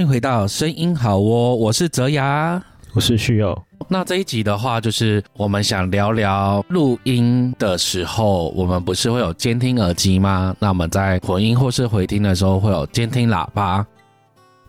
[0.00, 2.58] 欢迎回到声音好哦，我是泽雅，
[2.94, 3.62] 我是旭佑。
[3.86, 10.56] 那这一集的话，就是我们想聊聊录音的时候，我们不是会有监听耳机吗？
[10.58, 13.86] 那我们在混音或是回听的时候会有监听喇叭，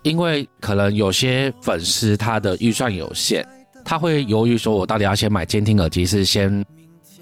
[0.04, 3.41] 因为可能有些粉丝他的预算有限，
[3.86, 6.62] 他会犹豫说，我到底要先买监听耳机，是先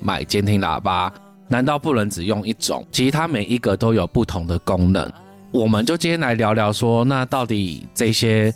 [0.02, 1.14] 买监听喇叭？
[1.48, 2.84] 难道不能只用一种？
[2.92, 5.08] 其实它每一个都有不同的功能。
[5.52, 8.54] 我们就今天来聊聊说，那到底这些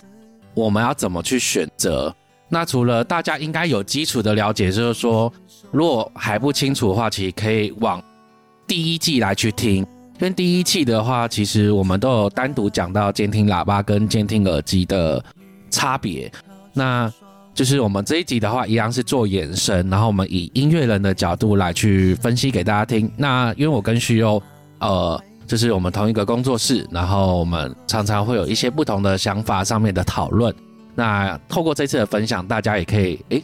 [0.54, 2.14] 我们要怎么去选择？
[2.50, 5.32] 那除了大家应该有基础的了解，就是说，
[5.72, 8.00] 如果还不清楚的话，其实可以往
[8.68, 9.78] 第一季来去听。
[9.78, 15.24] 因为第一季的话，其实我们都有单独讲到监听喇叭跟监听耳机的
[15.72, 16.32] 差别。
[16.74, 17.12] 那
[17.56, 23.12] 就是我们这一集的话，一样是做延伸，然后我们以音乐人的角度来去分析给大家听。
[23.18, 24.42] 那因为我跟徐优，
[24.80, 25.20] 呃。
[25.54, 30.52] 就是我们同一个工作室，然后我们常常会有一些不同的想法上面的讨论。
[30.96, 33.44] 那透过这次的分享，大家也可以诶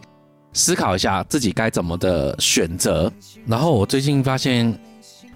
[0.51, 3.13] 思考一下自己该怎么的选择。
[3.45, 4.75] 然后我最近发现，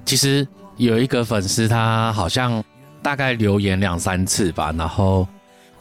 [0.04, 2.64] 其实有一个粉丝他好像
[3.04, 5.28] 大概留言两三次吧，然后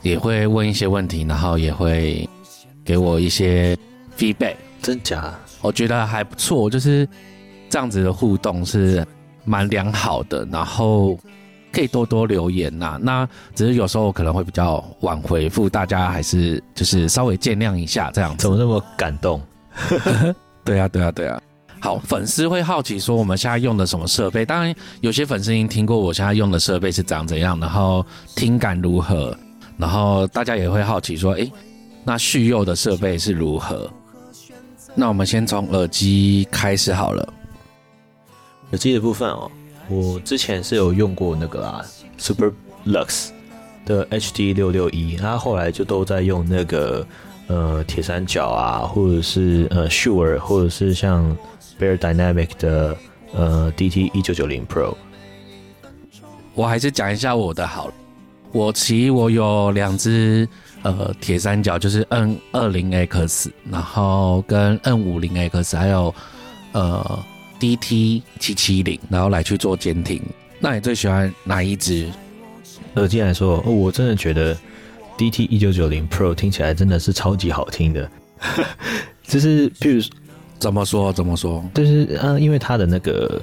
[0.03, 2.29] 也会问一些问题，然后也会
[2.85, 3.75] 给我一些
[4.19, 4.57] feedback。
[4.83, 5.35] 真假？
[5.63, 7.09] 我觉得还不错，就是
[7.71, 9.03] 这样子的互动是。
[9.45, 11.19] 蛮良好的，然后
[11.73, 12.99] 可以多多留言呐。
[13.01, 18.37] 那只是有时候可能会比较晚回复，大家还是就是稍微见谅一下这样。
[18.37, 19.41] 怎么那么感动？
[20.65, 21.41] 对啊，对啊，对啊。
[21.81, 24.45] 好，粉丝会好奇说我们现在用的什么设备？
[24.47, 29.37] 当然，有些粉丝已经听过我现在用的设备是长怎样，然后听感如何。
[29.77, 31.51] 然后大家也会好奇说，诶，
[32.05, 33.91] 那续用的设备是如何？
[34.95, 37.33] 那我们先从耳机开始好了。
[38.73, 39.51] 耳机的部分哦，
[39.89, 41.85] 我之前是有用过那个啊
[42.17, 42.51] ，Super
[42.87, 43.29] Lux
[43.85, 47.07] 的 HD 六六一，它后来就都在用那个
[47.49, 51.37] 呃铁三角啊，或者是呃 Shure，或者是像
[51.79, 52.97] Bear Dynamic 的
[53.35, 54.95] 呃 DT 一九九零 Pro。
[56.55, 57.93] 我还是讲一下我的好，
[58.53, 60.49] 我其实我有两只
[60.83, 66.15] 呃铁三角，就是 N 二零 X，然后跟 N 五零 X，还有
[66.73, 67.25] 呃。
[67.63, 70.21] D T 七七零，然后来去做监听。
[70.59, 72.09] 那你最喜欢哪一支
[72.95, 73.61] 耳机来说？
[73.61, 74.59] 我真的觉得
[75.17, 78.11] D T 一九九零 Pro 听起来真的是超级好听的。
[79.23, 80.05] 就是譬如
[80.59, 81.65] 怎么说怎么说？
[81.73, 83.41] 就是嗯，因为它的那个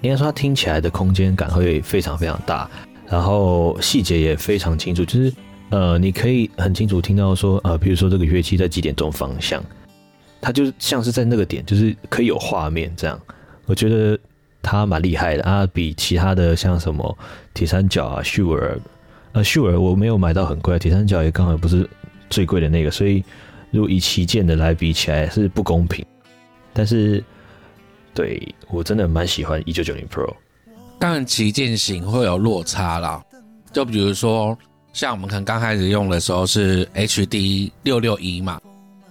[0.00, 2.68] 应该说它听起来的空间感会非常非常大，
[3.06, 5.04] 然后细节也非常清楚。
[5.04, 5.32] 就是
[5.68, 9.62] 呃，你可以很清楚听到说呃，比如说这个乐器在几点钟方向，
[10.40, 13.16] 它就像是在那个点，就是可以有画面这样。
[13.70, 14.18] 我觉得
[14.60, 17.16] 它蛮厉害的啊，比其他的像什么
[17.54, 18.76] 铁三角啊、秀尔，
[19.30, 21.88] 呃，秀尔我没有买到很贵，铁三角也刚好不是
[22.28, 23.24] 最贵的那个，所以
[23.70, 26.04] 如果以旗舰的来比起来是不公平。
[26.72, 27.22] 但是
[28.12, 30.34] 对我真的蛮喜欢一九九零 Pro，
[30.98, 33.24] 当然旗舰型会有落差啦，
[33.72, 34.58] 就比如说
[34.92, 38.60] 像我们可能刚开始用的时候是 HD 六六一嘛，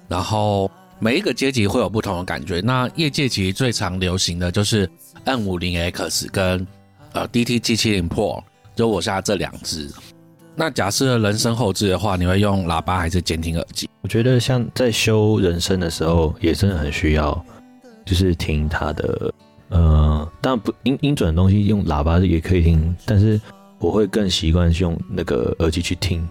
[0.10, 0.70] 然后。
[1.00, 2.60] 每一个阶级会有不同的感觉。
[2.62, 4.90] 那业界其实最常流行的就是
[5.24, 6.66] N 五零 X 跟
[7.14, 8.44] 呃 DT 七七零 Pro，
[8.76, 9.90] 就我现在这两只。
[10.56, 13.90] 那假设人声后置的话，你会用喇叭还是监听耳机？
[14.02, 17.46] 我觉得像在修人声的时候，也真的很需要，
[18.06, 19.34] 就是听它的
[19.70, 23.40] 呃，当然不音音准的东西用喇叭也可以听，但是
[23.78, 26.28] 我会更习惯用那个耳机去听，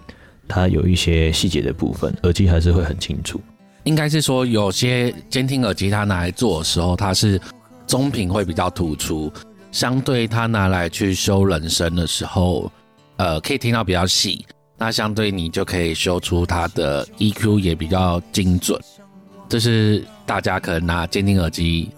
[0.47, 3.41] 它有一些细节的部分，耳机还是会很清楚。
[3.83, 7.39] 应该是说，有些监听耳机它拿来做的时候，它是
[7.87, 9.31] 中频会比较突出，
[9.71, 12.71] 相对它拿来去修人声的时候，
[13.17, 14.45] 呃，可以听到比较细。
[14.77, 18.79] 那相对你就可以修出它的 EQ 也比较精准。
[19.49, 21.89] 这是大家可能拿监听耳机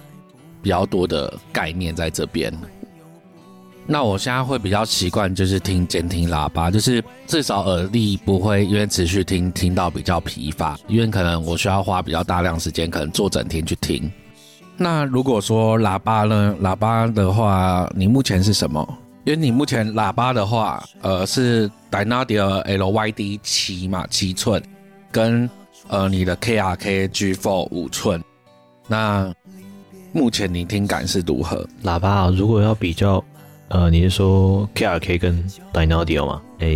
[0.63, 2.51] 比较多的概念在这边。
[3.91, 14.09] 那我现在会比较习惯，就是听监听喇叭，就是至少耳力不会因为持续听听到比较疲乏，因为可能我需要花比较大量时间，可能坐整天去听。
[14.77, 16.55] 那如果说喇叭呢？
[16.61, 18.97] 喇叭的话，你目前是什么？
[19.25, 24.63] 因为你目前喇叭的话，呃，是 d y n a d i a LYD 七嘛，七寸，
[25.11, 25.49] 跟
[25.89, 28.23] 呃你的 KRK G4 五寸。
[28.87, 29.29] 那
[30.13, 31.67] 目前你听感是如何？
[31.83, 33.21] 喇叭如果要比较。
[33.71, 36.41] 呃，你是说 KRK 跟 Dynaudio 吗？
[36.59, 36.67] 哎，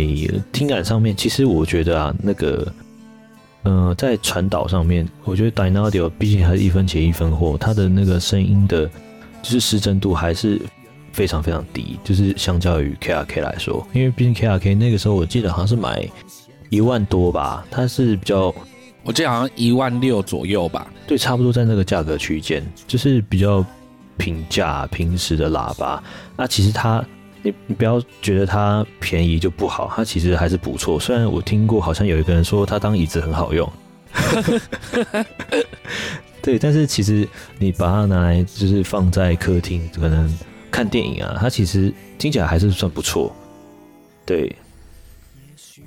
[0.50, 2.72] 听感上面，其实我觉得啊，那个，
[3.64, 8.88] 呃，在传导上面，我觉得 Dynaudio 毕竟还是一分钱一分货，它的那个声音的，
[9.42, 10.58] 就是失真度还是
[11.12, 16.08] 非常非常低，就是相较于 KRK 来说，因为毕竟 KRK 那个时候我记得好像是买
[16.70, 18.54] 一万多吧，它是比较
[19.04, 20.90] 我记得好像一万六左右吧。
[21.06, 23.62] 对，差不多在那个价格区间，就是比较
[24.16, 26.02] 平价平时的喇叭。
[26.36, 27.04] 那其实它，
[27.42, 30.98] 你你不要觉得它便宜就不好，它其实还是不错。
[30.98, 33.70] 虽然我听过好像有一个人说它当椅子很好用，
[36.42, 37.28] 对，但是其实
[37.58, 40.38] 你把它拿来就是放在客厅，可能
[40.70, 43.34] 看电影啊，它其实听起来还是算不错。
[44.24, 44.54] 对，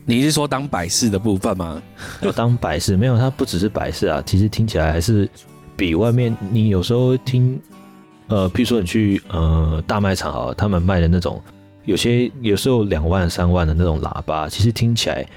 [0.06, 1.82] 你是说当摆饰的部分吗？
[2.22, 5.30] 要 当摆饰没有，它不只是摆饰啊，其实听起来还是
[5.76, 7.60] 比外面你有时候听，
[8.30, 11.42] 呃，譬如说你去呃大卖场啊，他们卖的那种，
[11.86, 15.28] 有些有时候两万三万的那种喇叭，其实听起来，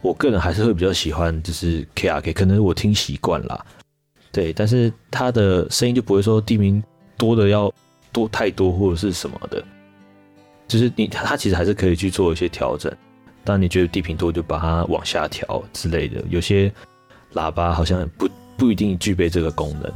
[0.00, 3.66] 我个人还是会比较喜欢，就是 KRK，可能我听习惯了，
[4.30, 6.82] 对，但是它的声音就不会说低频
[7.18, 7.72] 多的要
[8.12, 9.62] 多太多或者是什么的，
[10.68, 12.92] 就是你它其实还是可以去做一些调整。
[13.42, 16.22] 当你觉得低频多，就把它往下调之类的。
[16.28, 16.72] 有些
[17.32, 19.92] 喇叭好像不不一定具备这个功能。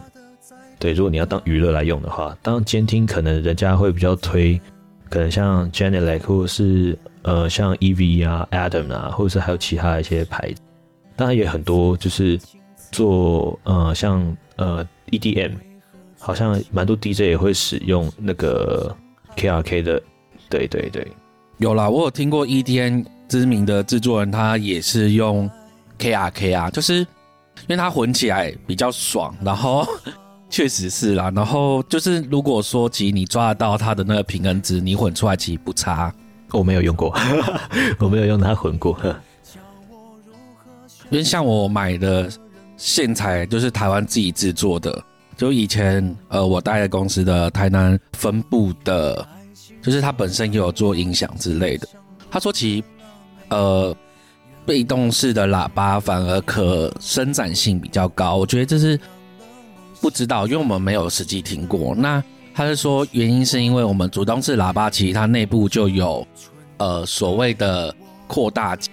[0.79, 4.61] 对，如果你要当娱乐来用的话，当监听可能人家会比较推，
[5.09, 10.61] 可能像 Genelec 或者是呃像 EV 啊、Adam 啊，或者是还有其他一些牌子。
[11.17, 12.38] 当然也很多就是
[12.91, 15.53] 做呃像呃 EDM，
[16.19, 18.94] 好像蛮多 DJ 也会使用那个
[19.37, 20.03] KRK 的。
[20.50, 21.06] 对对对，
[21.59, 23.05] 有啦，我有听过 EDM。
[23.26, 25.50] 知名的制作人他也是用
[25.99, 27.06] KRK 啊，就是因
[27.71, 29.85] 为他混起来比较爽，然后
[30.50, 36.12] 确实是啦，然后就是如果说其你抓得到它的那个平衡值，你混出来其实不差。
[36.52, 37.12] 我没有用过，
[37.99, 38.96] 我没有用它混过。
[41.11, 42.31] 因为像我买的
[42.76, 45.02] 线材就是台湾自己制作的，
[45.37, 49.26] 就以前呃我待的公司的台南分部的，
[49.82, 51.88] 就是他本身也有做音响之类的。
[52.31, 52.85] 他说其实。
[53.50, 53.94] 呃，
[54.64, 58.99] 被动式的喇叭反而可伸展性比较高，我觉得这是
[60.04, 61.94] 不知道，因为我们没有实际听过。
[61.94, 62.22] 那
[62.54, 66.26] 他是说原因是因为我们主动式喇叭其实它内部就有
[66.76, 67.96] 呃所谓的
[68.26, 68.90] 扩大机，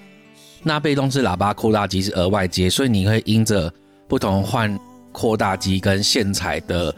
[0.64, 3.70] 那被动式喇叭扩大机是额外接，所以你会因着
[4.08, 4.80] 不同换
[5.12, 6.96] 扩大机跟线材的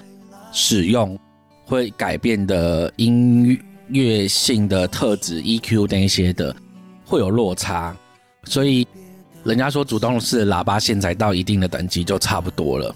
[0.51, 1.17] 使用，
[1.65, 6.55] 会改变的音乐性的特质 EQ 那些的。
[7.03, 7.95] 会有落差，
[8.43, 8.87] 所以
[9.43, 12.95] 人家说主动式喇叭线材到一定的等级就差不多了。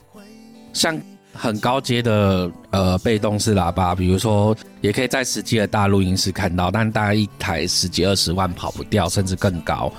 [0.74, 1.00] 像
[1.34, 9.92] 很高阶的呃被动式喇叭，比如说也可以在实际的大录音室看到，但大概一台十几二十万跑不掉，甚至更高。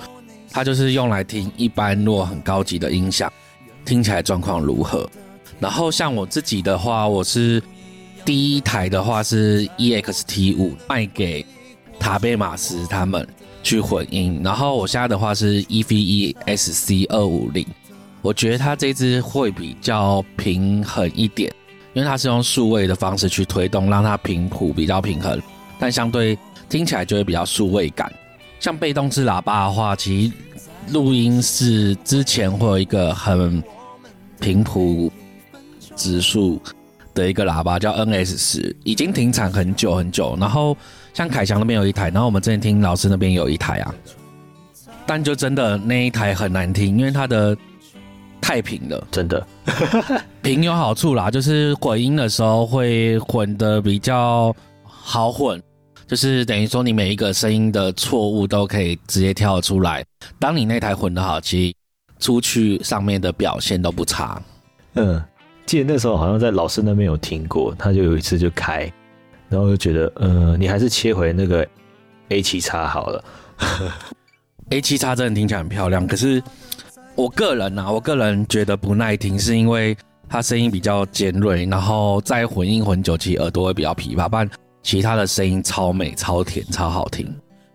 [0.51, 3.31] 它就是用来听一般若很高级的音响，
[3.85, 5.09] 听起来状况如何。
[5.59, 7.61] 然后像我自己的话，我是
[8.25, 11.45] 第一台的话是 EXT 五卖给
[11.99, 13.27] 塔贝马斯他们。
[13.61, 17.67] 去混音，然后我现在的话是 E V E S C 二五零，
[18.21, 21.51] 我觉得它这支会比较平衡一点，
[21.93, 25.41] 因为它是用数位的方式去推动，让它频谱比较平衡，
[25.79, 26.37] 但相对
[26.69, 28.11] 听起来就会比较数位感。
[28.59, 30.33] 像被动式喇叭的话，其实
[30.93, 33.63] 录音是之前会有一个很
[34.39, 35.11] 频谱
[35.95, 36.61] 指数
[37.13, 40.75] 的一个喇叭叫 N S 十，已经停产很久很久，然后。
[41.11, 43.93] 像凯翔那边有一台，然后我们之前听老师那边有一台啊，
[45.05, 47.57] 但就真的那一台很难听，因为它的
[48.41, 49.45] 太平了，真的
[50.41, 55.61] 平有好处啦，就是混音的时候会混的比较好混，
[56.07, 60.03] 就是等于说你每一个声音的错误都可以直接跳出来。
[60.39, 61.75] 当你那台混的好，其实
[62.19, 64.41] 出去上面的表现都不差。
[64.95, 65.21] 嗯，
[65.65, 68.91] 记得那时候好像在老师那边有听过，他就有一次就开。
[69.49, 71.67] 然后就觉得，嗯，你还是切回那个
[72.29, 73.23] A 七叉好了。
[74.69, 76.39] A 七叉真的听起来很漂亮，可是
[77.19, 79.93] 我个人啊，我个人觉得不耐听，是因为
[80.29, 84.29] 他声音比较尖锐，然后再混音混久，其实耳朵会比较疲乏。
[84.29, 84.49] 不然
[84.81, 87.27] 其他的声音超美、超甜、超好听。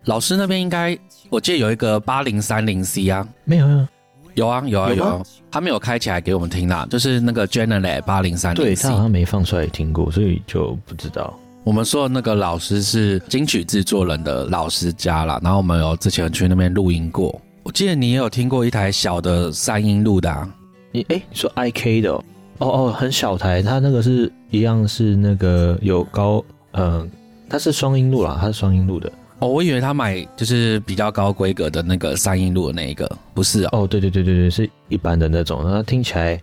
[0.06, 0.98] 老师那边应该，
[1.28, 3.88] 我记得有一个八零三零 C 啊，没有啊，
[4.32, 11.38] 有啊有啊有啊，他没有开起来给我们听啦，就是那个 General 八零三零 C，对他好像没放出来听过，所以就不知道。
[11.64, 17.38] 我们说的那个老师是金曲制作人的老师家啦，然后我们有之前去那边录音过。
[17.64, 20.46] 我记得你也有听过一台小的三音路的，啊，
[20.92, 22.22] 你哎，你说 I K 的哦
[22.58, 27.10] 哦，很小台，它那个是一样是那个有高嗯，
[27.48, 29.10] 它是双音路啦，它是双音路的。
[29.38, 36.38] 哦，我以为他买就是比较高规格的那个三音路的那一个，不是哦，对对对对对，是一般的那种，那听起来，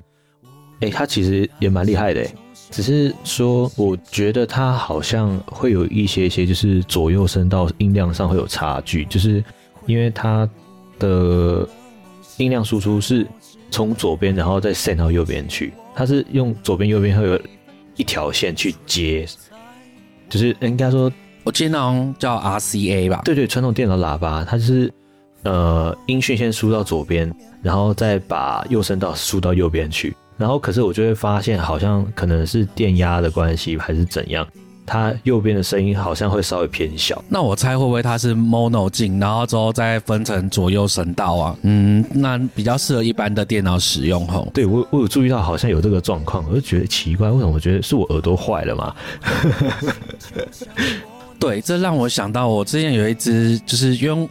[0.79, 2.25] 哎，它其实也蛮厉害的。
[2.71, 9.43] 只是说，我觉得它好像会有一些些，就是左右声道音量上会有差距，就是
[9.85, 10.49] 因为它
[11.01, 11.67] 的
[12.37, 13.27] 音量输出是
[13.71, 15.73] 从左边，然后再 send 到右边去。
[15.95, 17.41] 它是用左边、右边会有
[17.95, 19.27] 一条线去接，
[20.29, 21.11] 就是应该说，
[21.43, 23.21] 我记得那种叫 RCA 吧？
[23.25, 24.91] 对对，传统电脑喇叭，它是
[25.43, 27.29] 呃音讯先输到左边，
[27.61, 30.15] 然后再把右声道输到右边去。
[30.37, 34.47] 然后可是我就会发现，好像可能是电压的关系，还是怎样。
[34.85, 41.55] 它右边的声音好像会稍微偏小，那我猜会不会它是 mono 进，然后之后再分成左右声道啊？
[41.61, 44.49] 嗯，那比较适合一般的电脑使用吼。
[44.53, 47.51] 对我我有注意到好像有这个状况，我就觉得奇怪，为什么？
[47.51, 48.95] 我觉得是我耳朵坏了吗？
[51.39, 54.29] 对，这让我想到我之前有一只，就是因为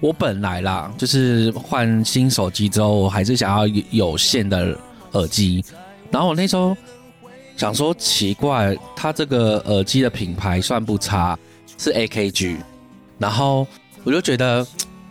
[0.00, 4.76] 我本来啦，就是换新手机之后，我还是想要有线的
[5.12, 5.64] 耳机，
[6.10, 6.76] 然后我那时候。
[7.56, 11.38] 想说奇怪，它这个耳机的品牌算不差，
[11.78, 12.58] 是 AKG，
[13.18, 13.66] 然后
[14.04, 14.66] 我就觉得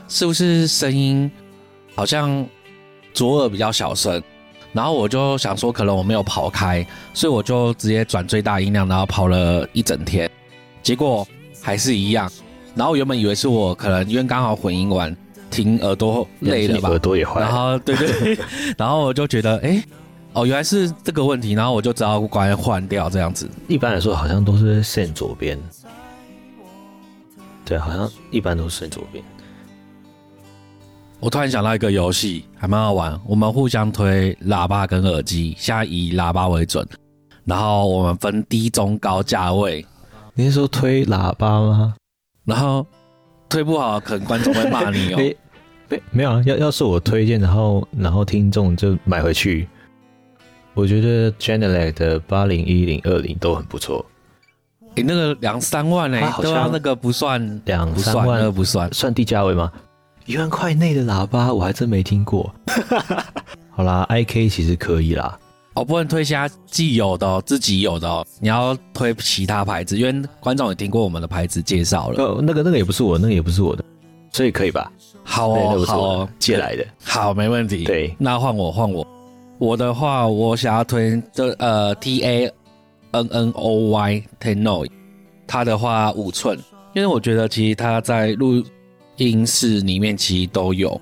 [0.07, 1.29] 是不是声音
[1.95, 2.45] 好像
[3.13, 4.21] 左耳比较小声，
[4.73, 6.85] 然后我就想说可能我没有跑开，
[7.15, 10.29] 所以我就直接转最大音量，然后跑了一整天，
[10.83, 11.27] 结果
[11.61, 12.31] 还是一样。
[12.75, 15.15] 然后原本以为是我可能因为刚好混音完，
[15.49, 18.37] 听耳朵累了吧，耳朵也坏，然后对对，
[18.77, 19.83] 然后我就觉得哎。
[20.35, 23.49] 哦，原来是这个问题，然后我就只好赶快换掉这样子。
[23.69, 25.57] 一般来说，好像都是线左边。
[27.63, 29.23] 对，好像一般都是线左边。
[31.21, 33.17] 我突然想到一个游戏，还蛮好玩。
[33.25, 36.85] 我们互相推喇叭跟耳机，现在以喇叭为准，
[37.45, 39.85] 然后我们分低、中、高价位。
[40.33, 41.95] 你是说推喇叭吗？
[42.43, 42.85] 然后
[43.47, 45.17] 推不好，可能观众会骂你哦。
[45.87, 49.65] 没没有啊，要要是我推荐，然后然后听众就买回去。
[50.75, 54.05] 我觉得 Genelec 的八零一零二零都很不错。
[54.95, 56.19] 诶，那个两三万呢？
[56.29, 59.71] 好像那个不算两三万，那不算，算低价位吗？
[60.25, 62.53] 一万块内的喇叭我还真没听过。
[63.71, 65.37] 好啦，IK 其实可以啦。
[65.73, 68.25] 我不能推下既有的、自己有的哦。
[68.39, 72.23] 你要推其他牌子，因为观众也听过我们的牌子介绍了。
[72.23, 73.83] 呃，那个那个也不是我，那个也不是我的，
[74.31, 74.91] 所以可以吧？
[75.23, 76.85] 好哦，好哦，借来的。
[77.03, 77.83] 好，没问题。
[77.83, 79.05] 对，那换我，换我。
[79.57, 82.53] 我的话，我想要推这呃 T A
[83.11, 84.89] N N O Y Tenoy，
[85.47, 86.57] 它的话五寸，
[86.93, 88.61] 因为我觉得其实它在录
[89.15, 90.99] 音室里面其实都有，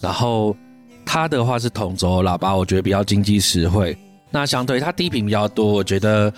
[0.00, 0.54] 然后
[1.06, 3.96] 它的话是同轴喇叭，我觉得比较经济实惠。
[4.30, 6.30] 那相对它低频比较多，我觉得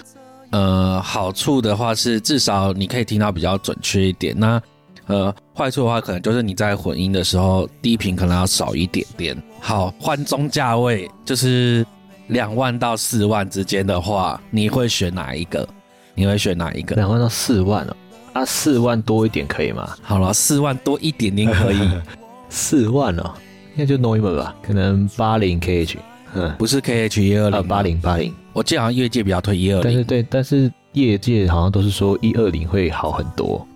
[0.51, 4.39] 呃好处的话是至少你可以听到比较准确一点。
[4.39, 4.63] 那
[5.07, 9.41] 呃，坏处的话，可能就是你在混音的时候，低频可能要少一点点。
[9.67, 11.85] 好，换中价位，就是
[12.29, 15.69] 两万到四万之间的话，你会选哪一个？
[16.15, 16.95] 你会选哪一个？
[16.95, 17.97] 两万到四万哦，
[18.33, 19.93] 啊，四万多一点可以吗？
[20.03, 21.91] 好了，四万多一点点可以。
[22.49, 23.35] 四万哦，
[23.75, 24.55] 应该就 normal 吧？
[24.63, 25.97] 可能八零 kh，
[26.35, 28.33] 嗯，不是 kh 一二零，八零八零。
[28.53, 33.67] 我记得好像业界比较推一二零，但是对，但是业界好像都是说一二零会好很多。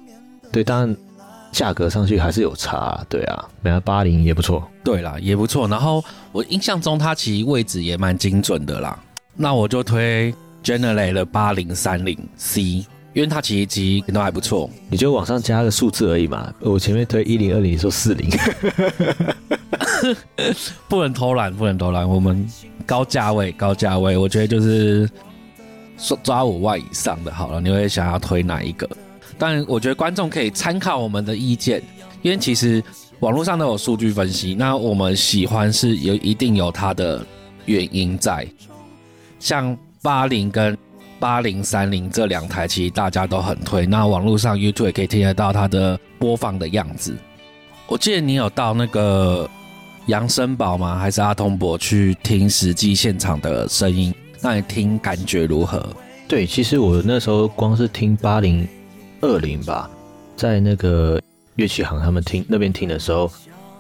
[0.53, 0.97] 对，当然。
[1.53, 5.69] 价格上去还是有差，对啊，买了八零也不错，对啦，也不错。
[5.69, 8.99] 然后我印象中它其实位置也蛮精准的啦，
[9.37, 10.35] 那我就推
[10.65, 14.71] General 的八零三零 C，因为它其实机都还不错。
[14.89, 16.53] 你就往上加个数字而已嘛。
[16.61, 18.31] 我前面推一零二零，说四零，
[20.89, 22.09] 不能偷懒，不能偷懒。
[22.09, 22.47] 我们
[22.87, 25.09] 高价位，高价位，我觉得就是
[26.23, 27.61] 抓五万以上的好了。
[27.61, 28.89] 你会想要推哪一个？
[29.39, 31.83] 但我觉得观众可以参考我们的意见，
[32.21, 32.83] 因为其实
[33.21, 34.55] 网络上都有数据分析。
[34.55, 37.25] 那我们喜欢是有一定有它的
[37.67, 38.47] 原因在，
[39.39, 40.77] 像八零跟
[41.19, 43.87] 八零三零这两台，其实大家都很推。
[43.87, 47.15] 那网络上 YouTube 也可以听得到它的播放的样子。
[47.87, 49.49] 我记得你有到那个
[50.07, 50.99] 扬声宝吗？
[50.99, 54.15] 还是阿通博去听实际现场的声音？
[54.41, 55.87] 那你听感觉如何？
[56.27, 58.67] 对，其实我那时候光是听八零。
[59.23, 59.91] 二零吧，
[60.35, 61.21] 在那个
[61.57, 63.31] 乐器行他们听那边听的时候，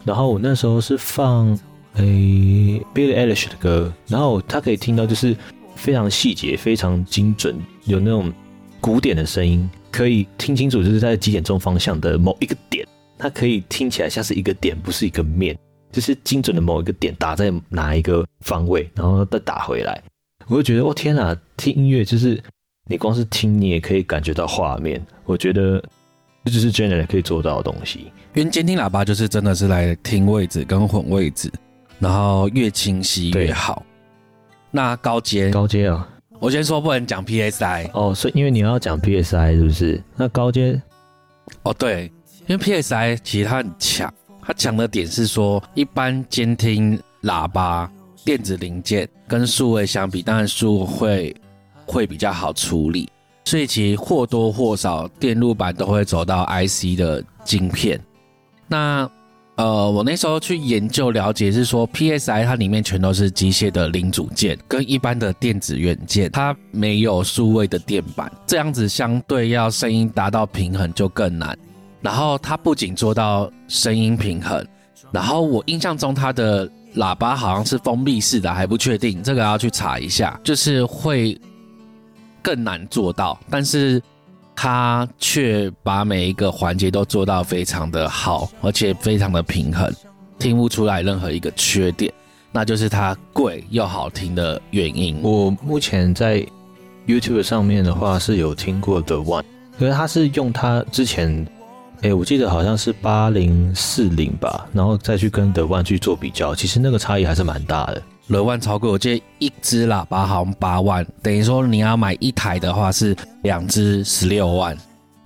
[0.04, 1.48] 然后我那时候是放
[1.94, 5.36] 诶 Billie Eilish 的歌，然后他可以听到就是
[5.76, 8.32] 非常细节、非常精准，有那种
[8.80, 12.86] 古典的声音，可以听清楚就是在几点钟方向的某一个点，
[13.18, 15.58] 它可以听起来像是一个点，不是一个面，
[15.92, 20.02] 就是精准的某一个点打在哪一个方位，然后再打回来，
[20.48, 22.42] 我就觉得，我天哪，听音乐就是。
[22.88, 25.00] 你光是听，你也可以感觉到画面。
[25.24, 25.80] 我觉得
[26.44, 28.12] 这就是 General 可以做到的东西。
[28.34, 31.50] 因为监听喇叭就是真的是来听位置跟混位置，
[31.98, 33.84] 然后越清晰越好。
[34.70, 40.02] 那高阶高阶啊，我先说不能讲 PSI 哦，所以因为你要讲 PSI 是不是？
[40.16, 40.80] 那高阶
[41.64, 42.10] 哦对，
[42.46, 47.90] 因为 PSI 其实它很强，它强的点是说，一般监听喇叭
[48.24, 51.34] 电子零件跟数位相比，当然数会
[51.84, 53.08] 会比较好处理，
[53.50, 58.00] 所以其实或多或少电路板都会走到 IC 的晶片。
[58.68, 59.10] 那
[59.56, 71.58] 呃，我那时候去研究了解是说，PSI 它里面全都是机械的零组件，跟一般的电子元件，它没有数位的电板，这样子相对要声音达到平衡就更难。
[72.00, 74.64] 然后它不仅做到声音平衡，
[75.10, 81.36] 然后我印象中它的喇叭好像是封闭式的，还不确定，这个要去查一下，就是会
[82.42, 84.02] 更难做到，但是
[84.54, 89.92] 它却把每一个环节都做到非常的好，而且非常的平衡，
[90.38, 92.12] 听不出来任何一个缺点，
[92.52, 95.20] 那就是它贵又好听的原因。
[95.22, 96.46] 我目前在
[97.06, 99.44] YouTube 上面的话是有听过的 One，
[99.78, 101.46] 可是它是用它之前。
[102.02, 108.02] 哎，我记得好像是八零四零吧，然后再去跟 The One 去做比较，其实那个差异还是蛮大的。
[108.32, 114.76] 德万超贵，我记得一只喇叭好像八万，等于说你要买一台的话是两只十六万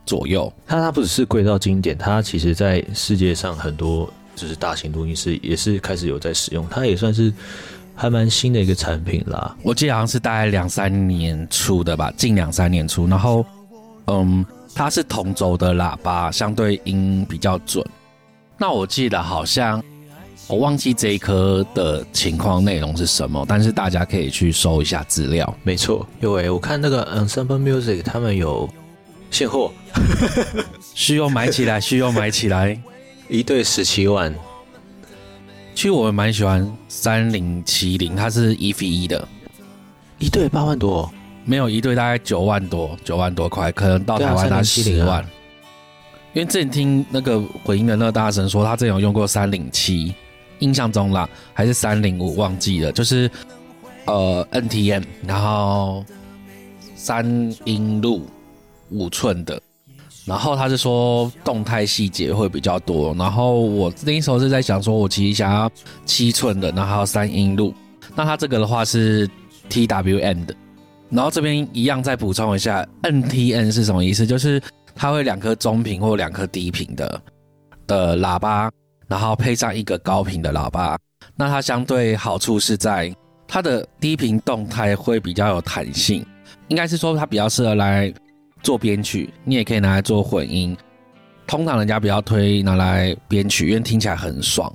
[0.07, 0.53] 左右。
[0.67, 7.33] 它它不只是贵到经典，它其实在世界上很多就是大型录音室也是开始有在使用，它也算是
[7.95, 9.57] 还蛮新的一个产品啦。
[9.63, 13.45] 我记得好像是大概两三年出的吧，近两三年出，然后
[14.07, 14.45] 嗯。
[14.77, 17.87] 它是同轴的喇叭，相对音比较准。
[18.59, 19.81] 那我记得好像
[20.47, 25.55] 我忘记这一科的情况内容是什么，但是大家可以去搜一下资料。
[25.63, 28.69] 没错，因为我看那个 Ensemble Music 他们有
[29.31, 29.73] 现货，
[30.95, 32.79] 需要买起来，需要买起来，
[33.29, 34.35] 一对十七万。
[35.75, 39.27] 其实我蛮喜欢三零七零，它是一 v 一的，
[40.19, 41.11] 一对八万多。
[41.47, 45.23] 没有一对大概九万多，九万多块，可能到台湾拿十万。
[46.33, 50.15] 因为之前听那个回音的那个大神说，他之前有用过三零七，
[50.61, 53.31] 印象中啦，还是三零五，忘记了，就是
[54.07, 56.05] 呃 NTM，然后
[56.95, 58.27] 三音路
[58.91, 59.61] 五寸的，
[60.25, 63.15] 然后他是说动态细节会比较多。
[63.15, 65.71] 然后我那时候是在想说，我其实想要
[66.05, 67.75] 七寸的，然后三音路，
[68.15, 69.29] 那他这个的话是
[69.69, 70.55] TWN 的。
[71.11, 74.27] 然后这边一样再补充一下，NTN 是什么意思？
[74.27, 74.61] 就是
[74.97, 77.23] 它会两颗中频或两颗低频的
[77.87, 78.71] 的喇叭，
[79.09, 80.99] 然后配上一个高频的喇叭。
[81.37, 83.15] 那它相对好处是在
[83.47, 86.25] 它的低频动态会比较有弹性，
[86.69, 88.13] 应该是说它比较适合来
[88.63, 90.77] 做编曲，你也可以拿来做混音。
[91.47, 94.73] 通常人家比较推拿来编曲，因为听起来很爽。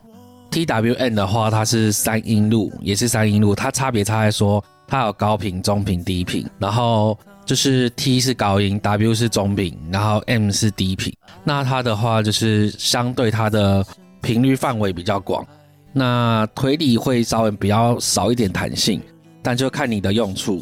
[0.51, 4.63] TWN 的话，它是三音路，也是三音路，它差别差在说。
[4.87, 7.15] 它有高频、中频、低频，然后
[7.45, 11.13] 就是 T 是高音，W 是中频，然后 M 是低频。
[11.43, 13.85] 那它的话就是相对它的
[14.21, 15.45] 频率范围比较广，
[15.93, 19.01] 那推力会稍微比较少一点弹性，
[19.41, 20.61] 但就看你的用处。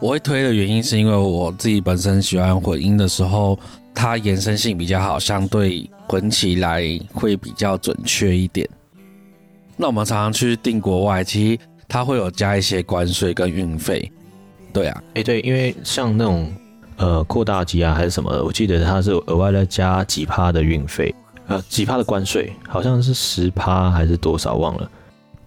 [0.00, 3.58] 我会推的原因是因为我自己本身喜欢混音的时候，
[3.94, 8.68] 它延伸性比较好，相对混起来会比较准确一点。
[9.76, 11.58] 那我们常常去订国外，其实。
[11.86, 14.10] 它会有加一些关税跟运费，
[14.72, 16.50] 对啊，哎对，因为像那种
[16.96, 21.14] 呃扩大机啊还是什么的，我记得它是额外再加几趴的运费，
[21.46, 24.90] 呃几趴的关税，好像是十趴还是多少忘了。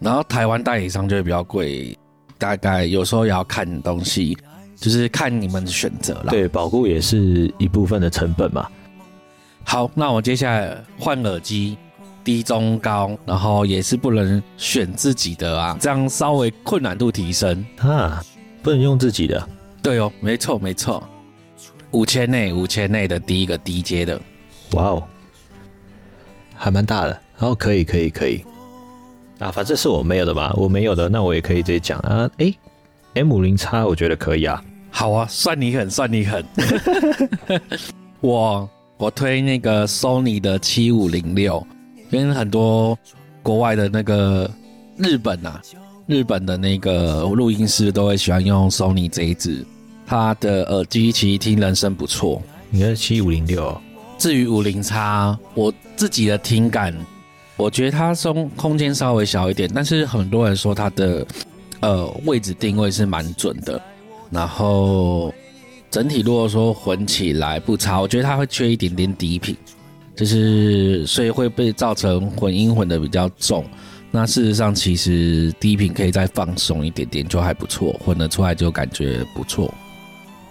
[0.00, 1.96] 然后台湾代理商就会比较贵，
[2.38, 4.36] 大概有时候也要看东西，
[4.76, 6.26] 就是看你们的选择了。
[6.30, 8.68] 对，保护也是一部分的成本嘛。
[9.64, 11.76] 好，那我接下来换耳机。
[12.24, 18.22] 低中高，然后也是不能选自己的啊，这样稍微困难度提升啊，
[18.62, 19.48] 不能用自己的，
[19.82, 21.02] 对哦，没错没错，
[21.92, 24.20] 五千内五千内的第一个低阶的，
[24.72, 25.02] 哇哦，
[26.58, 28.44] 还蛮大的，然后可以可以可以，
[29.38, 32.52] 啊，反正是我没有的吧，我没有的，那我也可以直接讲啊，哎
[33.14, 36.44] ，M 五零叉我觉得可以啊，好啊，算你狠算你狠，
[38.20, 41.64] 我我推那个 Sony 的七五零六。
[42.10, 42.98] 跟很多
[43.42, 44.50] 国外的那个
[44.96, 45.60] 日本啊，
[46.06, 49.62] 日本的那个录音师都会喜欢用 Sony 这一支，
[50.06, 52.40] 它的耳机其实听人声不错。
[52.70, 53.78] 你是七五零六，
[54.18, 56.94] 至于五零叉，我自己的听感，
[57.56, 61.26] 我觉得它中空间稍微小一点，但是很多人说它的
[61.80, 63.80] 呃位置定位是蛮准的，
[64.30, 65.32] 然后
[65.90, 69.56] 整体如果说混起来不差，我觉得它会缺一点点低频。
[70.16, 73.64] 就是所以会被造成混音混的比较重，
[74.10, 79.72] 那事实上其实低频可以再放松一点点就还不错，混得出来就感觉不错。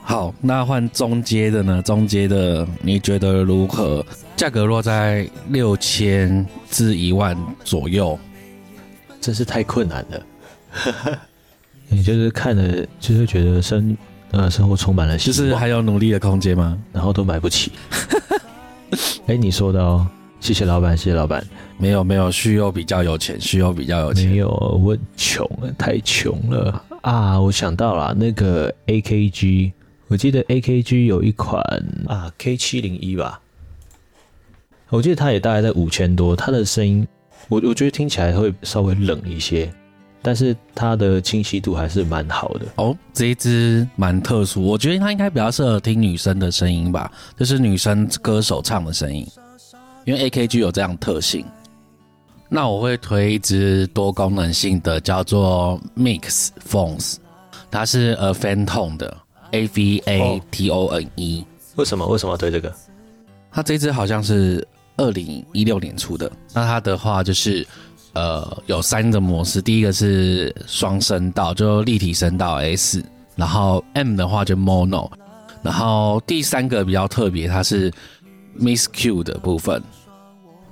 [0.09, 1.81] 好，那换中阶的呢？
[1.81, 4.05] 中阶的你觉得如何？
[4.37, 8.17] 价格落在六千至一万左右。
[9.19, 11.19] 真是太困难了。
[11.89, 13.97] 你就是看了，就是觉得生
[14.31, 16.77] 呃生活充满了希望，就是还有努力的空间吗？
[16.93, 17.73] 然后都买不起。
[19.27, 20.07] 哎、你说的哦，
[20.39, 21.45] 谢谢老板，谢谢老板。
[21.77, 24.29] 没有没有，旭佑比较有钱，旭佑比较有钱。
[24.29, 24.47] 没有，
[24.81, 27.37] 我很穷了，太穷了啊！
[27.37, 29.73] 我想到了那个 AKG，
[30.09, 31.61] 我记得 AKG 有一款
[32.07, 33.39] 啊 K 七零一吧，
[34.89, 37.05] 我记得它也大概在五千多，它的声音
[37.49, 39.69] 我我觉得听起来会稍微冷一些，
[40.21, 42.65] 但是它的清晰度还是蛮好的。
[42.75, 49.27] 哦，这一支蛮特殊，我觉得它应该比较适合听女生的声音吧，就是女生歌手唱的声音，
[50.05, 51.45] 因为 AKG 有这样特性。
[52.49, 57.17] 那我会推一支多功能性的，叫做 Mix Phones，
[57.69, 59.17] 它是呃 Phantom 的
[59.51, 62.73] A V A T O N E，为什么为什么要推这个？
[63.51, 64.65] 它这支好像是
[64.97, 66.31] 二零一六年出的。
[66.53, 67.65] 那它的话就是
[68.13, 73.03] 呃有三个模式，第一个是双声道，就立体声道 S，
[73.35, 75.09] 然后 M 的话就 Mono，
[75.61, 77.91] 然后第三个比较特别，它是
[78.59, 79.81] Miss Q 的部分。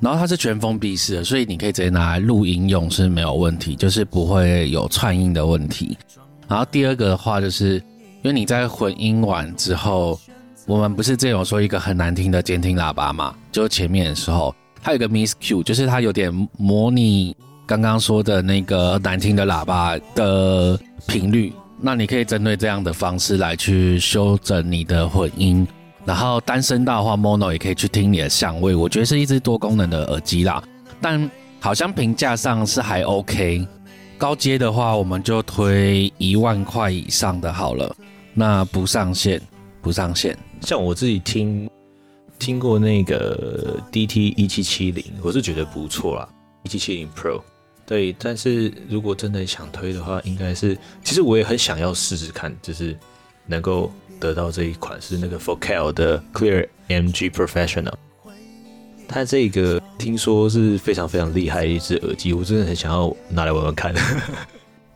[0.02, 5.98] 然后它是全封闭式的，所以你可以直接拿来录音用是没有问题，就是不会有串音的问题。
[6.50, 7.82] 然后第二个的话，就是
[8.26, 10.20] 因为你在混音完之后，
[10.66, 13.36] 我们不是之前有说一个很难听的监听喇叭嘛？
[13.52, 21.54] 就前面的时候，它有个 Miss Q，就是它有点模拟刚刚说的那个难听的喇叭的频率。
[21.80, 25.68] 那你可以针对这样的方式来去修整你的混音。
[26.04, 30.64] 然后单声道的话，Mono 也可以去听你的相位，我觉得是一支多功能的耳机啦。
[31.00, 33.68] 但好像评价上是还 OK。
[34.18, 37.96] 高阶的话，我们就推一万块以上的好了。
[38.36, 39.42] 那不上线，
[39.82, 40.38] 不上线。
[40.62, 41.70] 像我自己听
[42.38, 46.28] 听过那个 DT 一七七零，我是觉得不错啦，
[46.64, 47.42] 一七七零 Pro。
[47.86, 52.98] 对，但是如果真的想推的话，应该是，其实我也很想要试试看，就是
[53.46, 57.94] 能够得到这一款是那个 Focal 的 Clear MG Professional。
[59.08, 63.94] 它这个听说是非常非常厉害的一只耳机，我真的很想要拿来玩玩看。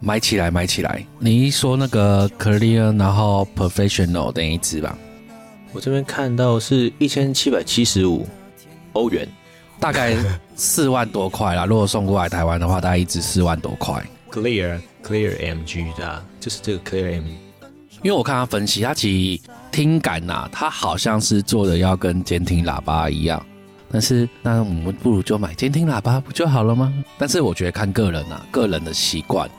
[0.01, 1.05] 买起来，买起来！
[1.19, 4.97] 你一说那个 Clear，然后 Professional 那一支吧，
[5.73, 8.25] 我这边看到是一千七百七十五
[8.93, 9.27] 欧元，
[9.77, 10.15] 大概
[10.55, 11.65] 四万多块啦。
[11.65, 14.01] 如果送过来台湾的话，大概一支四万多块。
[14.31, 17.31] Clear Clear MG 的啊，就是这个 Clear MG。
[18.01, 23.45] 因为我看他分析，他其实听感呐、他好像是做的要跟监听喇叭一样，
[23.91, 26.93] 但是那我们不如就买监听喇叭不就好了吗？
[27.17, 29.49] 但是我觉得看个人啊，个人的习惯。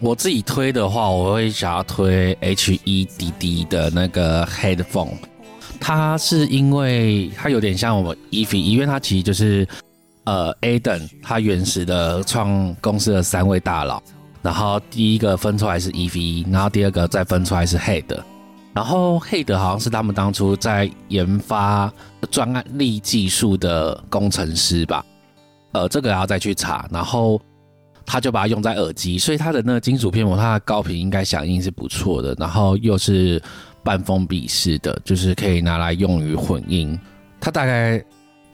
[0.00, 5.16] 我自己推的话，我会想要推 HEDD 的那个 headphone，
[5.80, 9.66] 它是因为它有点像我们 EV，因为它其实就是
[10.24, 14.02] 呃 Aden 它原始的创公司的三位大佬。
[14.40, 18.04] 然后第一个分出来是 EV，然后第二个再分出来是 Head，
[18.72, 21.92] 然后 Head 好像是他们当初在研发
[22.30, 25.04] 专案力技术的工程师吧，
[25.72, 27.38] 呃，这个要再去查，然后
[28.10, 33.40] 他就把它用在耳机，所以它的那个金属片膜，它的高频应该响应是不错的，然后又是
[33.84, 36.98] 半封闭式的，就是可以拿来用于混音，
[37.38, 38.02] 它大概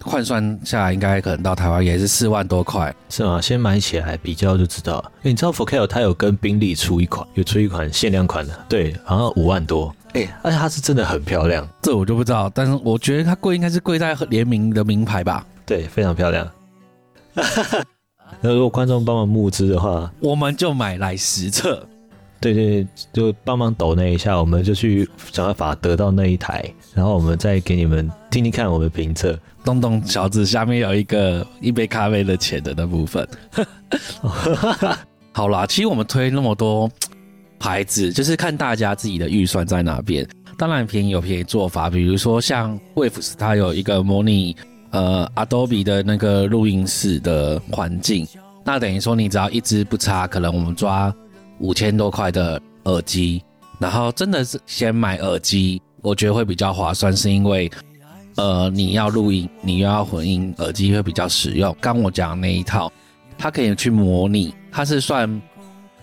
[0.03, 3.41] 换算下来应该可能到台湾也是四万多块，是吗？
[3.41, 5.13] 先买起来比较就知道了。
[5.23, 9.95] 诶你知道 Focal 它有跟宾利出一款，有出一款限量款的，对，好像五万多。
[10.15, 15.47] 哎、而且它是真的很漂亮，这我就不知道，但是我觉得它贵应该是贵在联名的名牌吧。
[15.65, 16.51] 对，非常漂亮。
[18.41, 21.87] 那如果观众帮忙募资的话，我们就买来实测。
[22.41, 29.39] 对对，就帮忙抖那一下，我们就去想办法得到那一台，然后我们再给你们听听看我们评测。
[29.65, 33.27] 东东小子下面有一个一杯咖啡的钱的那部分。
[35.33, 36.91] 好啦，其实我们推那么多
[37.59, 40.29] 牌子，就是看大家自己的预算在哪边。
[40.59, 44.55] 当然便宜有便宜做法，比如说像 Waves 它有一个模拟
[44.95, 48.25] 呃 Adobe 的那个录音室的环境，
[48.65, 51.13] 那等于说你只要一支不差，可能我们抓
[51.59, 53.43] 五千多块的耳机，
[53.81, 57.69] 然后真的是先买耳机，我觉得会比较划算，是因为
[58.37, 61.77] 呃你要录音，你又要混音，耳机会比较实用。
[61.81, 62.93] 刚我讲的那一套，
[63.37, 65.29] 它可以去模拟，它是算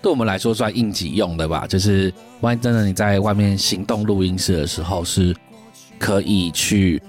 [0.01, 5.33] 对我们来说算应急用的吧，就是万一真的你在外面行动录音室的时候，是
[5.97, 7.01] 可以去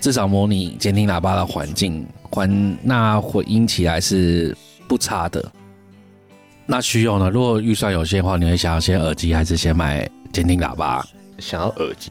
[0.00, 4.56] 至少模拟监听喇叭的环境，环那混音起来是
[4.88, 5.52] 不差的。
[6.66, 7.28] 那需要呢？
[7.28, 11.04] 如果预算有限的话，你会想要先耳机还是先买监听喇叭？
[11.38, 12.10] 想要耳机，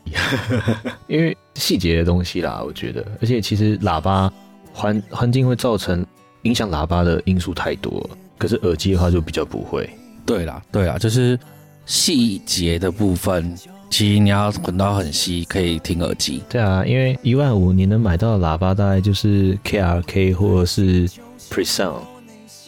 [1.07, 4.31] 因为细节的东西啦，我觉得，而且其实喇叭
[4.73, 6.05] 环环境会造成
[6.43, 9.89] 影响喇叭的因素太多，可是耳机的话就比较不会。
[10.25, 11.39] 对啦，对啦，就是
[11.85, 13.55] 细节的部分，
[13.89, 16.41] 其实你要混到很细，可以听耳机。
[16.47, 21.09] 对啊，因为一万五你能买到的喇叭大概就是 KRK 或者是
[21.49, 22.01] Presound，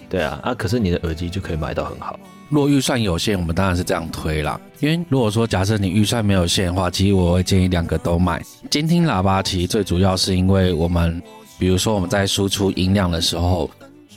[0.10, 2.20] 对啊，啊，可是你的耳机就可以买到很好。
[2.50, 4.60] 若预算有限，我们当然是这样推啦。
[4.80, 8.44] 因为如果说假设你预算没有限的话，其实我会建议两个都买。
[8.70, 11.22] 监听喇叭其实最主要是因为我们，
[11.58, 13.70] 比如说我们在输出音量的时候，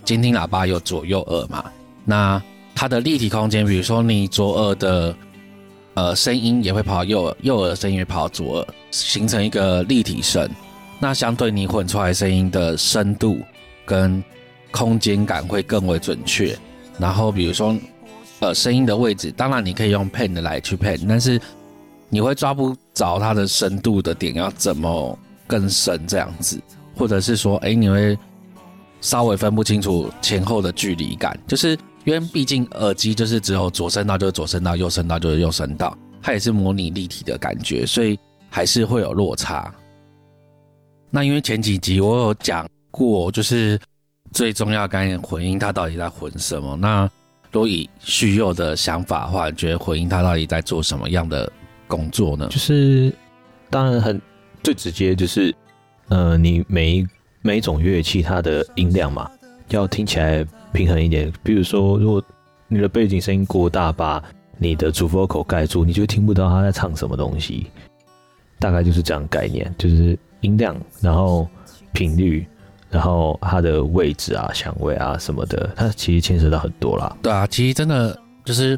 [0.05, 1.64] 监听喇叭有左右耳嘛，
[2.05, 2.43] 那
[2.75, 5.14] 它的立体空间，比如说你左耳的
[5.95, 10.49] 呃声音也会跑到右耳，右耳声音会跑到左耳，形成一个立体声。
[10.99, 13.39] 那相对你混出来声音的深度
[13.85, 14.23] 跟
[14.71, 16.57] 空间感会更为准确。
[16.99, 17.77] 然后比如说
[18.41, 21.41] 呃声音的位置，当然你可以用 pen 来去 pen，但是
[22.09, 26.61] 你会抓不着它的深度的点要怎么更深这样子，
[26.97, 28.17] 或者是说哎你会
[29.01, 31.79] 稍微分不清楚前后的距离感，就是。
[32.05, 38.19] 因为毕竟耳机就是只有左声道就是左声道，右声道就是右声道，它也是模拟立体的感觉，所以
[38.51, 39.75] 还是会有落差。
[41.11, 43.81] 那因为前几集我有讲过，就是
[44.33, 46.77] 最重要概念混音它到底在混什么？
[46.77, 47.11] 那
[47.51, 51.51] 如果以虚幼的想法的话，你觉得混音它到底在做什么样的
[51.87, 52.49] 工作呢？
[52.51, 53.11] 就是
[53.71, 54.21] 当然很
[54.62, 55.55] 最直接就是，
[56.09, 57.07] 呃，你每一
[57.40, 59.31] 每一种乐器它的音量嘛，
[59.69, 60.47] 要听起来。
[60.75, 62.23] 平衡一点，比如说，如果
[62.67, 64.23] 你的背景声音过大，把
[64.59, 67.69] 你的主 vocal 盖住，你就听不到他在唱什么东西。
[68.59, 71.47] 大概就是这样概念，就是音量，然后
[71.93, 72.45] 频率，
[72.91, 77.17] 然后它的位置啊、响位啊什么的，它其实牵涉到很多啦。
[77.23, 78.77] 对啊，其实真的就是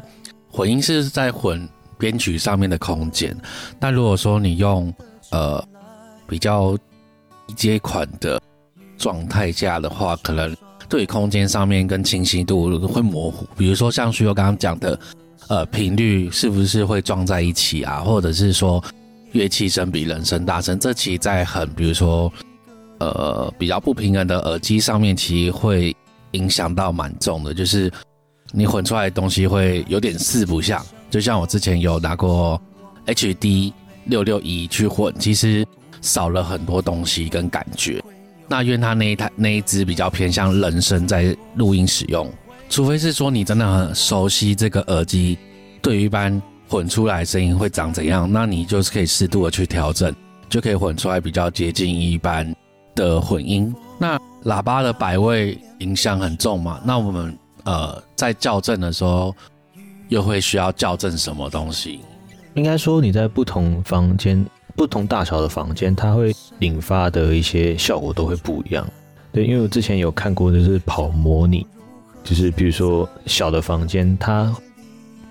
[0.51, 3.35] 混音是在混编曲上面的空间。
[3.79, 4.93] 那如果说你用
[5.31, 5.63] 呃
[6.27, 6.77] 比较
[7.55, 8.39] 阶款的
[8.97, 10.55] 状态下的话，可能。
[10.89, 14.99] 对空间上面跟清晰度会模糊，比如说像徐友刚刚讲的，
[15.49, 17.99] 呃，频率是不是会撞在一起啊？
[17.99, 18.83] 或者是说
[19.33, 22.31] 乐器声比人声大声，这其实在很比如说
[22.99, 25.95] 呃比较不平衡的耳机上面，其实会
[26.31, 27.91] 影响到蛮重的，就是
[28.51, 30.83] 你混出来的东西会有点四不像。
[31.09, 32.61] 就像我之前有拿过
[33.05, 33.71] HD
[34.05, 35.65] 六六一去混，其实
[36.01, 38.01] 少了很多东西跟感觉。
[38.47, 42.31] 那因为它那一台那一只比较偏向人声在录音使用，
[42.69, 45.37] 除非是说你真的很熟悉这个耳机，
[45.81, 50.13] 对于一般混出来声音会长怎样，那你就是可以适度的去调整，
[50.49, 52.55] 就可以混出来比较接近一般
[52.95, 53.73] 的混音。
[53.97, 56.79] 那喇叭的摆位影响很重嘛？
[56.85, 59.35] 那我们呃在校正的时候
[60.07, 61.99] 又会需要校正什么东西？
[62.53, 64.45] 应该说你在不同房间。
[64.77, 68.87] 不同大小的房间，它会引发的一些效果都会不一样。
[69.31, 71.65] 对，因为我之前有看过，就是跑模拟，
[72.23, 74.55] 就是比如说小的房间，它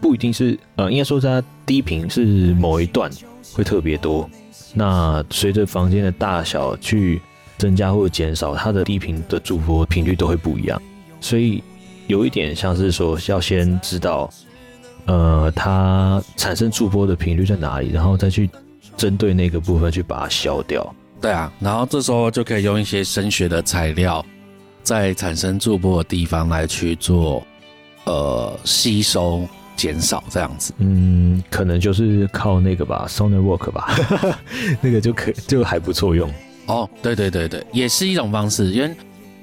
[0.01, 3.09] 不一定是呃，应该说它低频是某一段
[3.55, 4.29] 会特别多。
[4.75, 7.23] 那随着房间的大小去
[7.57, 10.83] 增加或减少，它的低频的主播频率都会不一样。
[11.21, 11.63] 所以
[12.09, 14.29] 有一点像是说，要先知道
[15.07, 18.51] 呃，它产生驻波的频率在哪里，然后再去。
[18.97, 24.25] 针对那个部分去把它消掉，对啊，然后这时候就可以用一些声学的材料，
[24.83, 27.47] 在产生驻波的地方来去做，
[28.05, 30.73] 呃，吸收减少这样子。
[30.79, 33.95] 嗯，可能就是靠那个吧，Sonarwork 吧，
[34.81, 36.33] 那个就可就还不错用。
[36.67, 38.97] 哦，对对对对，也是一种方式，因为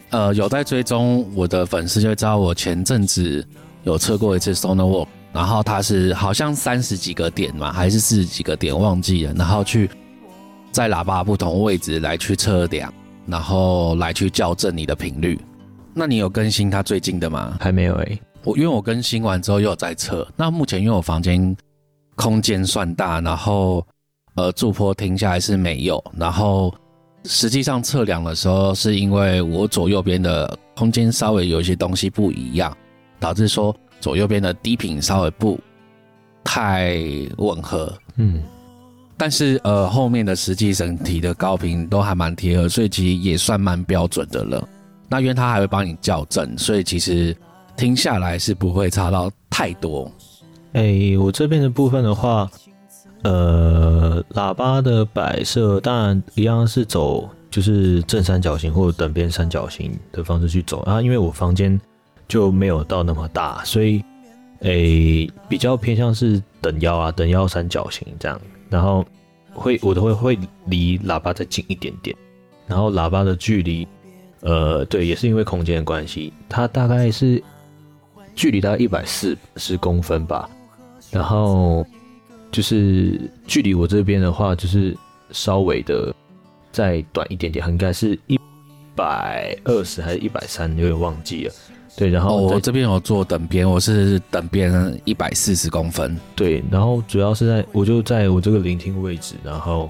[0.09, 3.45] 呃有在追踪我的粉丝就知道，我前阵子
[3.83, 5.07] 有测过一次 Sonarwork。
[5.33, 9.33] 然后它是好像三十几个点嘛，还是四十几个点，忘记了。
[9.33, 9.89] 然后去
[10.71, 12.93] 在喇叭不同位置来去测量，
[13.25, 15.39] 然后来去校正你的频率。
[15.91, 17.57] 那你有更新它最近的吗？
[17.59, 18.21] 还没有诶。
[18.43, 20.27] 我因为我更新完之后又有在测。
[20.35, 21.55] 那目前因为我房间
[22.15, 23.83] 空间算大，然后
[24.35, 26.03] 呃驻坡停下来是没有。
[26.15, 26.71] 然后
[27.25, 32.75] 实际上测量的时候，是因为我左右边的空间稍微有一些东西不一样，
[33.19, 33.75] 导致说。
[34.03, 35.57] 左右边的低频稍微不
[36.43, 36.99] 太
[37.37, 38.43] 吻合，嗯，
[39.15, 44.67] 但是呃后面的实际整体的高频都还蛮贴合，所以其实也算蛮标准的了。
[45.07, 47.33] 那因为它还会帮你校正，所以其实
[47.77, 50.11] 听下来是不会差到太多。
[50.73, 52.51] 哎，我这边的部分的话，
[53.21, 61.79] 呃，喇叭的摆设当然一样是走就是正三角形或者等边三角形的方式去走啊，因为我房间。
[62.33, 64.03] 就没有到那么大，所以
[64.61, 68.41] 诶比较偏向是等腰啊，等腰三角形这样。
[68.71, 69.05] 然后
[69.53, 72.17] 会我都会会离喇叭再近一点点，
[72.65, 73.87] 然后喇叭的距离，
[74.39, 77.39] 呃，对，也是因为空间的关系，它大概是
[78.33, 80.49] 距离大概一百四十公分吧，
[81.11, 81.85] 然后
[82.51, 84.97] 就是距离我这边的话，就是
[85.29, 86.11] 稍微的
[86.71, 88.39] 再短一点点，应该是一
[88.95, 91.53] 百二十还是一百三，有点忘记了。
[91.95, 96.19] 对，然后我这边有做等边，我是等边一百四十公分。
[96.35, 99.89] 对，然后主要是在我就在我这个聆听位置，然后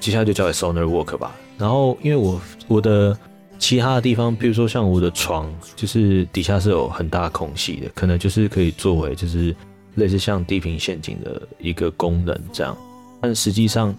[0.00, 1.34] 接下来就交给 Sonar Work 吧。
[1.56, 3.16] 然后因为我我的
[3.58, 9.54] 其他的地方，比如说像我的床，就是底下是有很大空隙的，可能就是可以作为就是
[9.94, 12.76] 类似像地平陷阱的一个功能这样，
[13.20, 13.94] 但实际上。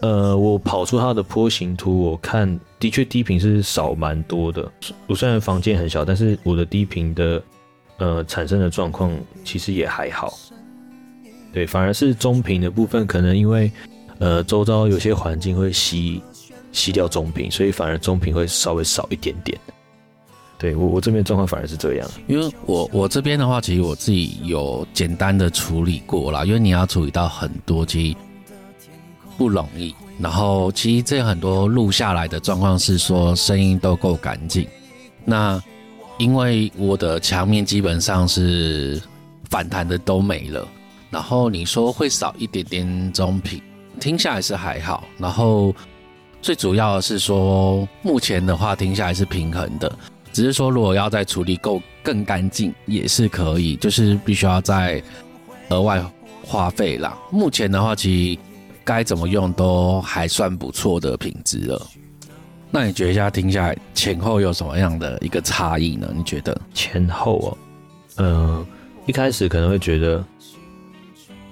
[0.00, 4.70] 呃，我跑出它的坡形图，我看的确低频是少蛮多的。
[5.06, 7.42] 我虽然房间很小，但是我的低频的
[7.98, 10.32] 呃产生的状况其实也还好。
[11.52, 13.70] 对，反而是中频的部分，可能因为
[14.18, 16.22] 呃周遭有些环境会吸
[16.72, 19.58] 吸掉中频，所以反而中频会稍微少一点点。
[20.58, 28.16] 对我我这边状况反而是这样，因为我我这边的话，其实我自己有简单的处理过啦，因为你要处理到很多实
[29.40, 34.68] 不容易，然后其实这很多录下来的状况是说声音都够干净。
[35.24, 35.58] 那
[36.18, 39.00] 因为我的墙面基本上是
[39.48, 40.68] 反弹的都没了，
[41.08, 43.62] 然后你说会少一点点中频，
[43.98, 45.04] 听下来是还好。
[45.16, 45.74] 然后
[46.42, 49.90] 最主要的是说，目前的话听下来是平衡的，
[50.34, 55.02] 只是说如果要再处理够更干净也是可以，就是必须要再
[55.70, 56.04] 额外
[56.44, 57.16] 花费啦。
[57.30, 58.49] 目前的话，其实。
[58.90, 61.80] 该怎么用都还算不错的品质了。
[62.72, 66.12] 那你觉得一下听下来前后有什么样的一个差异呢？
[66.12, 67.58] 你觉得前后哦，
[68.16, 68.66] 嗯，
[69.06, 70.24] 一开始可能会觉得，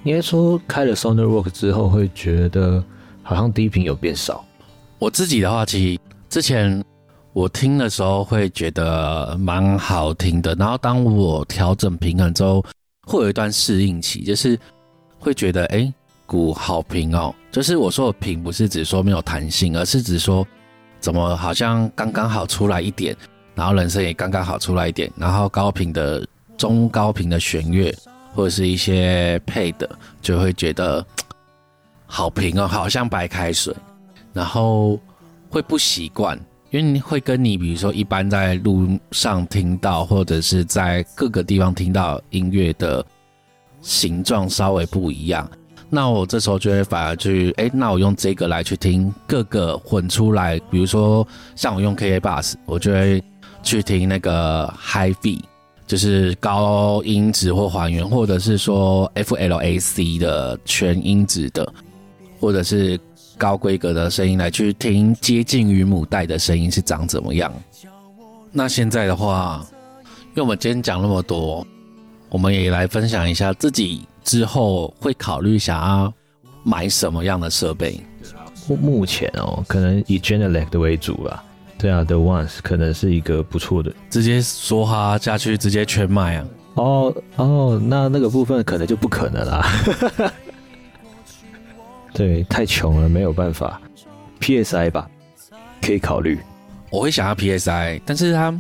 [0.03, 2.83] 应该说开了 Sonar Work 之后会觉得
[3.23, 4.45] 好像低频有变少。
[4.99, 6.85] 我自己的话，其实之前
[7.33, 12.65] 我听的时候会觉得蛮好听的，然后当我调整平衡之后，
[13.07, 14.59] 会有一段适应期，就是
[15.21, 15.95] 会觉得哎。
[16.29, 20.47] 鼓好平哦，就是我说的平，不是指说没有弹性，而是指说
[21.01, 23.17] 怎么好像刚刚好出来一点，
[23.55, 26.23] 然后人声也刚刚好出来一点，然后高频的、
[26.59, 27.91] 中高频的弦乐
[28.35, 29.89] 或者是一些配的，
[30.21, 31.03] 就会觉得
[32.05, 33.75] 好平哦，好像白开水，
[34.35, 35.01] 然后
[35.49, 36.39] 会不习惯，
[36.69, 43.03] 因为会跟你比如说一般在路上听到或者是在各个地方听到音乐的
[43.81, 45.51] 形状稍微不一样。
[45.91, 53.25] 那我这时候就会反而去，哎，那我用这个来去听各个混出来，比如说像我用 K A Bus，我就会
[53.63, 55.39] 去听那个 High V，
[55.87, 61.67] 就是高音质或还原，或者是说 F L A C 的全音质的，
[62.39, 63.01] 或者是
[63.39, 67.51] 高规格的声音来去听接近于母带的声音是长怎么样。
[68.53, 69.67] 那现在的话，
[70.03, 71.67] 因为我们今天讲那么多，
[72.29, 74.03] 我们也来分享一下自己。
[74.29, 76.13] 之后会考虑想要
[76.63, 77.99] 买什么样的设备？
[78.69, 81.43] 目目前哦，可能以 Genelec 为主吧。
[81.79, 83.91] 对啊，The Ones 可能是一个不错的。
[84.11, 86.47] 直接说哈下去，直接全买啊！
[86.75, 89.67] 哦哦，那那个部分可能就不可能啦。
[92.13, 93.81] 对，太穷了，没有办法。
[94.41, 95.09] PSI 吧，
[95.81, 96.39] 可以考虑。
[96.91, 98.53] 我会想要 PSI，但是它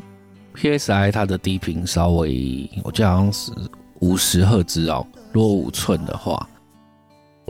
[0.54, 3.52] PSI 它的低频稍微，我记得好像是
[4.00, 5.06] 五十赫兹哦。
[5.30, 6.48] 若五寸的话，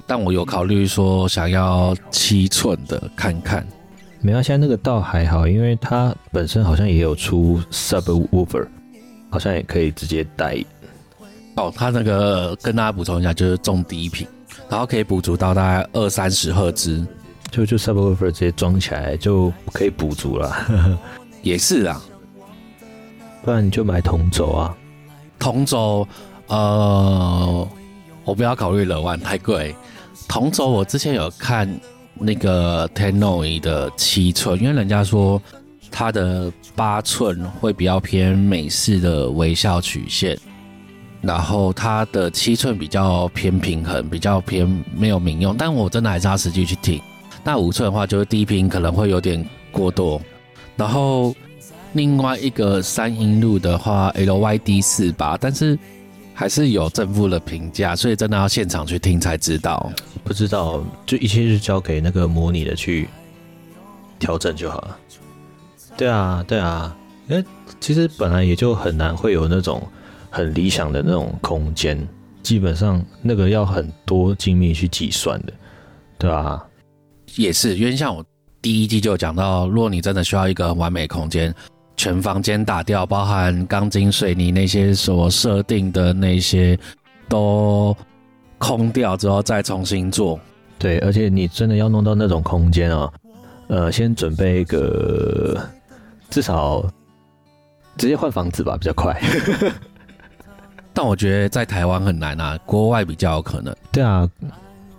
[0.05, 3.67] 但我有考虑说想要七寸的看看。
[4.21, 8.67] 没有，现在那个倒还好，因为它本身好像也有出 subwoofer，
[9.31, 10.57] 好像也可以直接带。
[11.55, 14.27] 哦，它那个跟大家补充一下，就是中低频，
[14.69, 17.07] 然后可以补足到大概二三十赫兹，
[17.53, 20.99] 就就 subwoofer 直接装起来就可以补足了。
[21.43, 22.03] 也是啊，
[23.45, 24.77] 不然你就买同轴啊，
[25.39, 26.07] 同轴。
[26.49, 27.68] 呃，
[28.24, 29.74] 我不要考虑了万太贵。
[30.26, 31.68] 同轴我之前有看
[32.14, 35.40] 那个 Tenoi 的七寸，因为人家说
[35.90, 40.38] 它的八寸会比较偏美式的微笑曲线，
[41.20, 45.55] 然后它的七寸比较偏平衡，比较偏没有民用。
[45.57, 47.01] 但我真的还是要实际去听。
[47.44, 50.20] 那五寸的话，就是低频可能会有点过多。
[50.76, 51.34] 然后
[51.92, 55.78] 另外一个三音路的话，LYD 四八，但是。
[56.39, 59.91] 还是有正负的评价，所以真的要现场去听才知道。
[60.22, 63.09] 不知道，就一切就交给那个模拟的去
[64.20, 64.97] 调整就好了。
[65.97, 67.45] 对啊，对啊，因为
[67.80, 69.82] 其实本来也就很难会有那种
[70.30, 71.99] 很理想的那种空间，
[72.45, 75.53] 基本上那个要很多精密去计算的，
[76.20, 76.64] 对啊？
[77.34, 78.24] 也是，因为像我
[78.62, 81.53] 第一季就讲到，如果你真的需要一个完美空间，
[81.99, 86.78] 全房间打掉，包含钢筋水泥那些所设定的那些
[87.28, 87.94] 都
[88.57, 90.38] 空掉之后再重新做。
[90.78, 93.12] 对，而且你真的要弄到那种空间啊，
[93.66, 95.61] 呃，先准备一个
[96.30, 96.88] 至少
[97.96, 99.20] 直接换房子吧，比较快。
[100.94, 103.74] 但我觉得在台湾很难啊，国外比较有可能。
[103.90, 104.28] 对啊，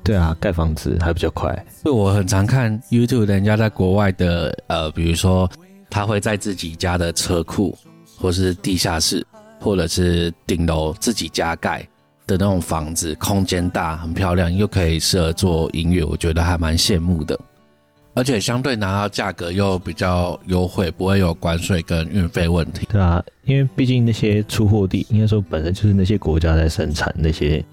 [0.04, 1.58] 对啊，盖房子还比较快。
[1.86, 5.50] 就我很常看 YouTube，人家在国外的，呃，比如说
[5.90, 7.78] 他会在自己家的车库，
[8.18, 9.26] 或是地下室，
[9.60, 11.82] 或者是顶楼自己家盖
[12.28, 17.40] 的那种房子，空间大，很漂亮，又可以适合做音乐，我觉得还蛮羡慕的。
[18.16, 22.86] 而且相对拿到价格又比较优惠，不会有关税跟运费问题。
[22.92, 27.64] 对啊，因为毕竟那些出货地应该说本身就是那些国家在生产那些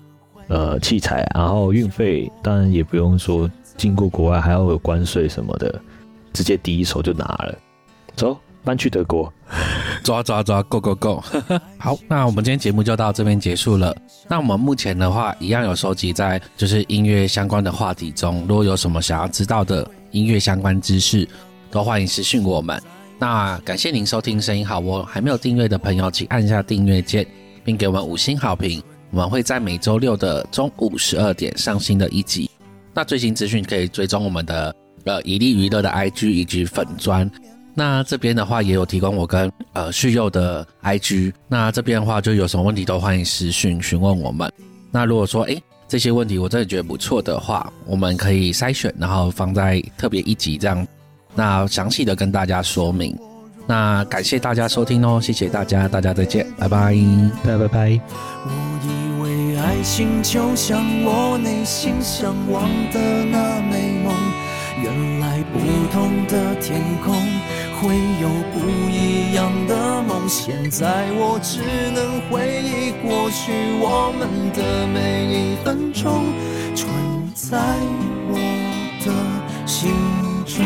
[0.48, 5.80] 呃器材，然后运费当然也不用说经过国外还要有关税什么的，
[6.32, 7.58] 直接第一手就拿了。
[8.16, 9.32] 走，搬去德国，
[10.02, 11.22] 抓抓抓，Go Go Go！
[11.78, 13.94] 好，那我们今天节目就到这边结束了。
[14.26, 19.88] 那我们目前的话，一样有收集在就是音乐相关的话题中，如果有什么想要知道的。
[20.12, 21.28] 音乐相关知识
[21.70, 22.80] 都欢迎私讯我们。
[23.18, 27.26] 那感谢您收听声音好哦，还没有订阅的朋友，请按下订阅键，
[27.62, 28.82] 并给我们五星好评。
[29.10, 32.48] 我们会在每周六的中午十二点上新的一集。
[32.94, 37.30] 那最新资讯可以追踪我们的呃以利娱乐的 IG 以及粉砖。
[37.76, 41.32] 那这边的话也有提供我跟呃旭佑的 IG。
[41.46, 44.50] 那这边的话就有什么问题都欢迎私讯询问我们。
[44.90, 45.62] 那如果说诶。
[45.88, 50.84] 这些问题我真的觉得不错的话，我们可以筛选，然后放在特别一集这样，
[51.32, 53.16] 那详细的跟大家说明。
[53.68, 56.92] 那感谢大家收听哦，谢谢大家，大家再见，拜拜，
[57.44, 58.00] 拜拜拜。
[58.42, 58.50] 我
[58.82, 64.12] 以为爱情就像我内心向往的那美梦，
[64.82, 65.60] 原来不
[65.92, 67.14] 同的天空
[67.80, 68.56] 会有不
[68.90, 70.28] 一样的梦。
[70.28, 71.60] 现在我只
[71.94, 76.24] 能回忆过去我们的每一分钟，
[76.74, 76.88] 存
[77.34, 77.58] 在
[78.28, 78.34] 我
[79.04, 79.12] 的
[79.66, 79.90] 心
[80.44, 80.64] 中。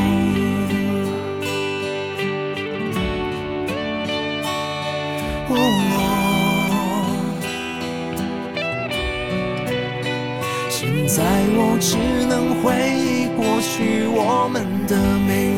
[10.71, 11.97] 现在我只
[12.27, 14.97] 能回忆过去我们的
[15.27, 15.50] 每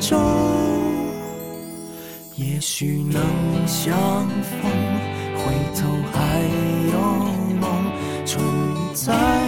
[0.00, 0.18] 中
[2.36, 3.22] 也许能
[3.66, 3.94] 相
[4.28, 4.70] 逢
[5.36, 6.40] 回头还
[6.92, 6.98] 有
[7.60, 7.92] 梦
[8.24, 8.42] 存
[8.94, 9.39] 在